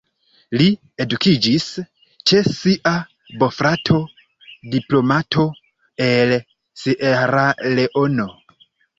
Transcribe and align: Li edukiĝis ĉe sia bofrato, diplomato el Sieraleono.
Li 0.59 0.67
edukiĝis 1.03 1.65
ĉe 2.29 2.39
sia 2.47 2.93
bofrato, 3.43 3.97
diplomato 4.75 5.45
el 6.07 6.33
Sieraleono. 6.85 8.27